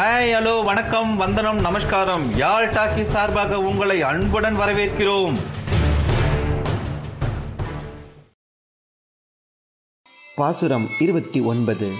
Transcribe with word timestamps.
Hi 0.00 0.32
hello 0.32 0.64
வணக்கம் 0.64 1.16
வந்தனம் 1.16 1.60
நமஸ்காரம். 1.60 2.36
யாழ் 2.36 2.68
டாக்கி 2.68 3.02
சார்பாக 3.02 3.58
உங்களை 3.58 4.02
அன்புடன் 4.02 4.58
வரவேற்கிறோம். 4.58 5.36
பாசுரம் 10.36 10.88
இருபத்தி 10.98 11.40
ஒன்பது. 11.40 11.92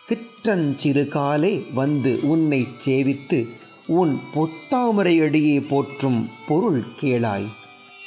சிற்றஞ்சிறு 0.00 1.08
காலே 1.08 1.66
வந்து 1.74 2.18
உன்னைச் 2.22 2.88
சேவித்து 2.88 3.46
உன் 3.86 4.20
பொத்தாமரையடியே 4.34 5.68
போற்றும் 5.68 6.28
பொருள் 6.48 6.84
கேளாய். 7.00 7.48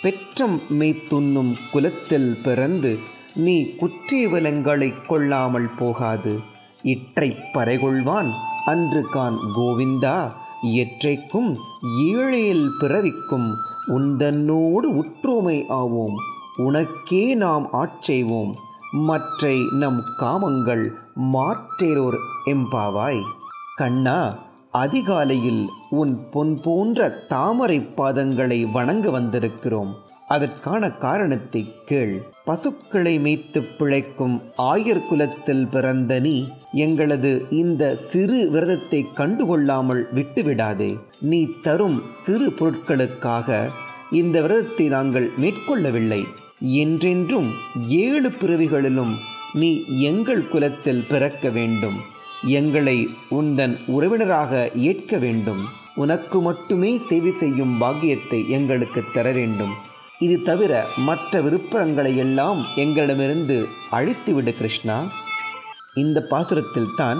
பெற்றம் 0.01 0.61
மெய்த்துண்ணும் 0.69 1.57
குலத்தில் 1.71 2.39
பிறந்து 2.43 2.99
நீ 3.33 3.73
குற்றேவலங்களை 3.79 5.07
கொள்ளாமல் 5.07 5.69
போகாது. 5.77 6.50
இற்றைப் 6.81 7.37
பறைகொள்வான். 7.53 8.31
அன்று 8.65 9.01
கான் 9.01 9.37
கோவிந்தா 9.57 10.31
எற்றைக்கும் 10.63 11.57
ஏழையில் 12.01 12.69
பிறவிக்கும் 12.79 13.51
உந்தன்னோடு 13.87 14.83
உற்றோமை 14.83 15.63
ஆவோம். 15.69 16.13
உனக்கே 16.55 17.35
நாம் 17.35 17.69
ஆட்செய்வோம் 17.73 18.53
மற்றை 18.91 19.59
நம் 19.79 20.01
காமங்கள் 20.19 20.89
மாற்றேரோர் 21.29 22.17
எம்பாவாய். 22.45 23.21
கண்ணா 23.75 24.35
அதிகாலையில் 24.71 25.69
உன் 25.89 26.29
பொன் 26.31 26.59
போன்ற 26.61 27.09
தாமரை 27.09 27.79
பாதங்களை 27.79 28.71
வணங்க 28.71 29.19
வந்திருக்கிறோம். 29.19 29.93
அதற்கான 30.27 30.91
காரணத்தை 30.91 31.75
கேள். 31.85 32.23
பசுக்களை 32.45 33.19
மேய்த்து 33.19 33.63
பிழைக்கும் 33.77 34.41
ஆயர் 34.57 35.07
குலத்தில் 35.07 35.67
பிறந்த 35.67 36.19
நீ 36.19 36.47
எங்களது 36.73 37.45
இந்த 37.49 37.95
சிறு 37.95 38.49
விரதத்தை 38.49 39.05
கண்டுகொள்ளாமல் 39.15 40.03
விட்டுவிடாதே. 40.13 40.97
நீ 41.19 41.47
தரும் 41.61 42.03
சிறு 42.11 42.49
பொருட்களுக்காக 42.49 43.69
இந்த 44.11 44.41
விரதத்தை 44.41 44.87
நாங்கள் 44.87 45.31
மேற்கொள்ளவில்லை. 45.41 46.23
என்றென்றும் 46.61 47.49
ஏழு 47.87 48.29
பிறவிகளிலும் 48.29 49.13
நீ 49.53 49.83
எங்கள் 49.87 50.47
குலத்தில் 50.47 51.05
பிறக்க 51.09 51.49
வேண்டும். 51.49 51.97
எங்களை 52.45 53.07
உந்தன் 53.29 53.77
உறவினராக 53.87 54.71
ஏற்க 54.73 55.17
வேண்டும். 55.17 55.61
உனக்கு 55.95 56.41
மட்டுமே 56.41 56.97
சேவை 56.97 57.31
செய்யும் 57.31 57.77
பாக்கியத்தை 57.77 58.49
எங்களுக்கு 58.49 59.03
தர 59.13 59.31
வேண்டும். 59.31 59.73
இது 60.19 60.43
தவிர 60.43 60.87
மற்ற 60.97 61.41
விருப்பங்களை 61.41 62.17
எல்லாம் 62.17 62.65
எங்களிடமிருந்து 62.75 63.67
அழித்துவிடு 63.91 64.53
கிருஷ்ணா. 64.57 65.11
இந்த 65.95 66.25
பாசுரத்தில் 66.29 66.95
தான் 66.95 67.19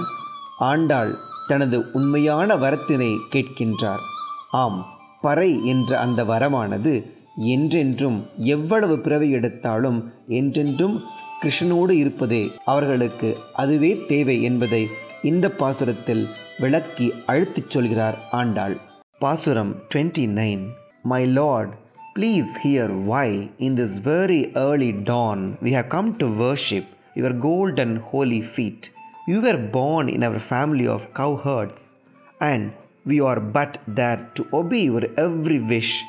ஆண்டாள் 0.58 1.18
தனது 1.46 1.90
உண்மையான 1.92 2.54
வரத்தினை 2.56 3.16
கேட்கின்றார். 3.32 4.02
ஆம் 4.50 4.86
பறை 5.20 5.66
என்ற 5.66 5.98
அந்த 5.98 6.24
வரமானது 6.24 6.92
என்றென்றும் 7.36 8.26
எவ்வளவு 8.36 8.98
பிறவி 8.98 9.30
எடுத்தாலும் 9.30 10.12
என்றென்றும் 10.28 11.00
கிருஷ்ணனோடு 11.42 11.90
இருப்பதே 11.90 12.50
அவர்களுக்கு 12.64 13.38
அதுவே 13.52 14.04
தேவை 14.06 14.42
என்பதை 14.42 14.88
இந்த 15.22 15.48
பாசுரத்தில் 15.48 16.28
விளக்கி 16.58 17.12
அழுத்திச் 17.26 17.70
சொல்கிறார் 17.70 18.18
ஆண்டாள். 18.30 18.80
பாசுரம் 19.18 19.74
twenty 19.94 20.26
nine 20.40 20.64
my 21.02 21.26
lord 21.26 21.70
please 22.18 22.52
hear 22.64 23.04
why 23.04 23.50
in 23.58 23.74
this 23.74 23.98
very 24.04 24.40
early 24.54 25.02
dawn 25.04 25.44
we 25.62 25.72
have 25.72 25.86
come 25.86 26.16
to 26.16 26.26
worship 26.26 26.90
your 27.14 27.32
golden 27.32 27.96
holy 27.96 28.42
feet. 28.42 28.90
You 29.26 29.40
were 29.40 29.58
born 29.58 30.08
in 30.08 30.22
our 30.24 30.38
family 30.38 30.86
of 30.86 31.12
cowherds, 31.14 31.94
and 32.40 32.72
we 33.04 33.20
are 33.20 33.40
but 33.40 33.78
there 33.86 34.30
to 34.36 34.46
obey 34.52 34.84
your 34.84 35.04
every 35.16 35.60
wish, 35.72 36.04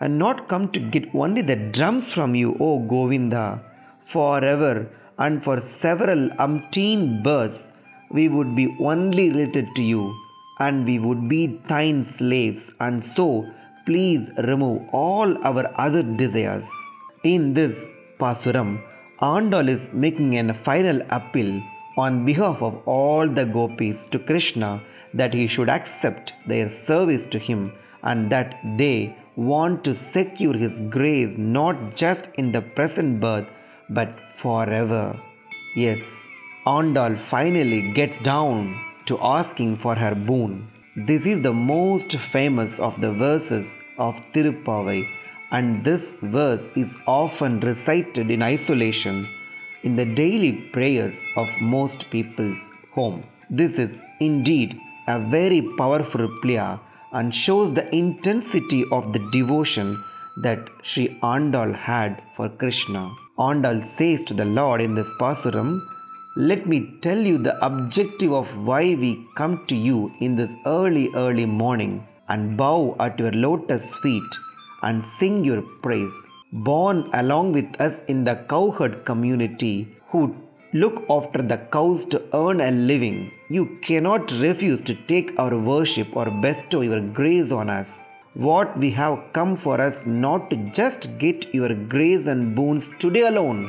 and 0.00 0.18
not 0.18 0.48
come 0.48 0.68
to 0.74 0.80
get 0.94 1.14
only 1.14 1.42
the 1.42 1.56
drums 1.76 2.12
from 2.12 2.34
you, 2.34 2.56
O 2.60 2.80
Govinda. 2.80 3.62
Forever 4.00 4.88
and 5.18 5.42
for 5.42 5.58
several 5.60 6.28
umpteen 6.46 7.22
births, 7.22 7.72
we 8.10 8.28
would 8.28 8.54
be 8.54 8.76
only 8.80 9.30
related 9.30 9.66
to 9.76 9.82
you, 9.82 10.02
and 10.58 10.86
we 10.86 10.98
would 10.98 11.28
be 11.28 11.42
thine 11.68 12.04
slaves, 12.04 12.74
and 12.80 13.02
so 13.02 13.46
please 13.86 14.30
remove 14.50 14.78
all 14.92 15.28
our 15.48 15.64
other 15.76 16.02
desires. 16.16 16.68
In 17.24 17.54
this 17.54 17.88
Pasuram, 18.20 18.70
Andal 19.20 19.68
is 19.70 19.94
making 19.94 20.38
a 20.38 20.52
final 20.52 21.00
appeal 21.08 21.62
on 21.96 22.26
behalf 22.26 22.60
of 22.60 22.86
all 22.86 23.26
the 23.26 23.46
gopis 23.46 24.06
to 24.08 24.18
Krishna 24.18 24.78
that 25.14 25.32
he 25.32 25.46
should 25.46 25.70
accept 25.70 26.34
their 26.46 26.68
service 26.68 27.24
to 27.26 27.38
him 27.38 27.64
and 28.02 28.28
that 28.28 28.58
they 28.76 29.16
want 29.34 29.84
to 29.84 29.94
secure 29.94 30.52
his 30.52 30.80
grace 30.90 31.38
not 31.38 31.96
just 31.96 32.28
in 32.34 32.52
the 32.52 32.60
present 32.60 33.18
birth 33.18 33.50
but 33.88 34.14
forever. 34.14 35.14
Yes, 35.74 36.26
Andal 36.66 37.16
finally 37.16 37.92
gets 37.92 38.18
down 38.18 38.78
to 39.06 39.18
asking 39.22 39.76
for 39.76 39.94
her 39.94 40.14
boon. 40.14 40.68
This 40.94 41.24
is 41.24 41.40
the 41.40 41.54
most 41.54 42.16
famous 42.16 42.78
of 42.78 43.00
the 43.00 43.12
verses 43.14 43.78
of 43.98 44.14
Tirupavai, 44.32 45.06
and 45.52 45.84
this 45.84 46.12
verse 46.22 46.70
is 46.76 46.98
often 47.06 47.60
recited 47.60 48.30
in 48.30 48.42
isolation 48.42 49.26
in 49.82 49.94
the 49.96 50.04
daily 50.04 50.52
prayers 50.72 51.24
of 51.36 51.48
most 51.60 52.10
people's 52.10 52.70
home. 52.92 53.20
This 53.50 53.78
is 53.78 54.02
indeed 54.20 54.76
a 55.06 55.20
very 55.20 55.62
powerful 55.78 56.28
prayer 56.40 56.78
and 57.12 57.34
shows 57.34 57.72
the 57.72 57.94
intensity 57.94 58.84
of 58.90 59.12
the 59.12 59.20
devotion 59.30 59.96
that 60.42 60.58
Sri 60.82 61.08
Andal 61.22 61.74
had 61.74 62.22
for 62.34 62.48
Krishna. 62.48 63.10
Andal 63.38 63.82
says 63.82 64.22
to 64.24 64.34
the 64.34 64.44
Lord 64.44 64.80
in 64.80 64.94
this 64.94 65.12
Pasuram, 65.20 65.80
let 66.36 66.66
me 66.66 66.98
tell 67.00 67.18
you 67.18 67.38
the 67.38 67.56
objective 67.64 68.32
of 68.32 68.66
why 68.66 68.94
we 68.94 69.24
come 69.36 69.64
to 69.68 69.76
you 69.76 70.12
in 70.20 70.36
this 70.36 70.54
early, 70.66 71.08
early 71.14 71.46
morning 71.46 72.06
and 72.28 72.56
bow 72.56 72.96
at 72.98 73.18
your 73.18 73.32
lotus 73.32 73.96
feet 73.98 74.22
and 74.82 75.04
sing 75.04 75.44
your 75.44 75.62
praise. 75.82 76.16
Born 76.52 77.10
along 77.12 77.52
with 77.52 77.80
us 77.80 78.04
in 78.04 78.24
the 78.24 78.36
cowherd 78.48 79.04
community 79.04 79.88
who 80.06 80.34
look 80.72 81.04
after 81.08 81.42
the 81.42 81.58
cows 81.76 82.04
to 82.06 82.22
earn 82.34 82.60
a 82.60 82.70
living, 82.70 83.32
you 83.48 83.78
cannot 83.82 84.30
refuse 84.46 84.82
to 84.82 84.94
take 85.12 85.38
our 85.38 85.56
worship 85.58 86.16
or 86.16 86.26
bestow 86.42 86.82
your 86.82 87.00
grace 87.20 87.50
on 87.52 87.68
us. 87.70 88.08
What 88.34 88.76
we 88.78 88.90
have 88.90 89.32
come 89.32 89.56
for 89.56 89.80
us 89.80 90.04
not 90.04 90.50
to 90.50 90.56
just 90.78 91.18
get 91.18 91.54
your 91.54 91.74
grace 91.74 92.26
and 92.26 92.54
boons 92.54 92.88
today 92.98 93.26
alone. 93.32 93.60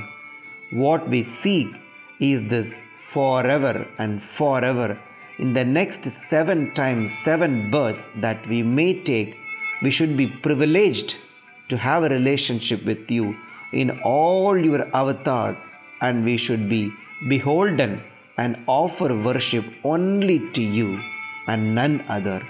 What 0.72 1.08
we 1.08 1.24
seek 1.24 1.70
is 2.20 2.50
this 2.50 2.82
forever 3.14 3.88
and 3.98 4.22
forever. 4.22 4.98
In 5.40 5.54
the 5.54 5.64
next 5.64 6.04
seven 6.04 6.74
times 6.74 7.18
seven 7.18 7.72
births 7.72 8.12
that 8.18 8.46
we 8.48 8.64
may 8.64 9.02
take, 9.02 9.38
we 9.82 9.92
should 9.92 10.16
be 10.18 10.28
privileged 10.28 11.18
to 11.70 11.78
have 11.78 12.04
a 12.04 12.10
relationship 12.10 12.86
with 12.86 13.10
you 13.12 13.36
in 13.74 14.00
all 14.04 14.58
your 14.58 14.84
avatars, 14.96 15.60
and 16.02 16.24
we 16.24 16.38
should 16.38 16.70
be 16.70 16.92
beholden 17.28 18.00
and 18.38 18.58
offer 18.68 19.10
worship 19.26 19.66
only 19.84 20.40
to 20.52 20.62
you 20.62 21.00
and 21.48 21.76
none 21.76 22.04
other. 22.08 22.42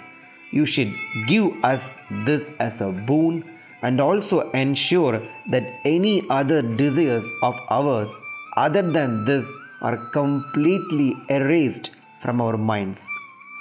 You 0.52 0.66
should 0.66 0.94
give 1.28 1.64
us 1.64 2.00
this 2.26 2.54
as 2.60 2.82
a 2.82 2.92
boon 2.92 3.44
and 3.82 4.00
also 4.00 4.50
ensure 4.52 5.22
that 5.52 5.66
any 5.86 6.24
other 6.30 6.62
desires 6.62 7.30
of 7.44 7.56
ours 7.70 8.18
other 8.56 8.82
than 8.82 9.26
this 9.26 9.52
are 9.82 9.98
completely 10.12 11.16
erased 11.30 11.92
from 12.20 12.42
our 12.42 12.58
minds. 12.58 13.08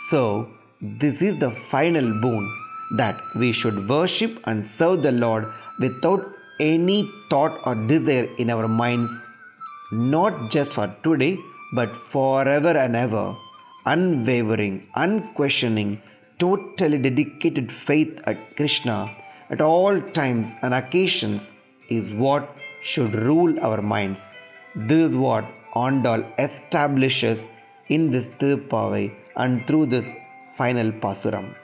So, 0.09 0.49
this 0.81 1.23
is 1.23 1.39
the 1.39 1.51
final 1.51 2.21
boon 2.21 2.45
that 2.93 3.21
we 3.35 3.53
should 3.53 3.89
worship 3.89 4.33
and 4.45 4.67
serve 4.67 5.03
the 5.03 5.13
Lord 5.13 5.47
without 5.79 6.25
any 6.61 7.11
thought 7.31 7.61
or 7.67 7.75
desire 7.75 8.29
in 8.39 8.51
our 8.51 8.69
minds, 8.69 9.27
not 9.93 10.51
just 10.51 10.73
for 10.73 10.89
today, 11.03 11.37
but 11.75 11.95
forever 11.95 12.77
and 12.77 12.97
ever. 12.97 13.35
Unwavering, 13.85 14.83
unquestioning, 14.97 16.01
totally 16.39 16.99
dedicated 16.99 17.71
faith 17.71 18.21
at 18.27 18.37
Krishna 18.57 19.15
at 19.51 19.61
all 19.61 20.01
times 20.01 20.55
and 20.63 20.75
occasions 20.75 21.53
is 21.89 22.15
what 22.15 22.49
should 22.83 23.15
rule 23.15 23.59
our 23.61 23.81
minds. 23.81 24.29
This 24.75 25.11
is 25.11 25.17
what 25.17 25.45
Andal 25.75 26.25
establishes 26.39 27.47
in 27.89 28.11
this 28.11 28.29
Tirupavai 28.39 29.15
and 29.37 29.67
through 29.67 29.87
this 29.87 30.17
final 30.57 30.91
Pasuram. 30.91 31.55